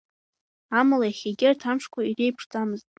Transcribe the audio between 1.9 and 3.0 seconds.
иреиԥшӡамызт.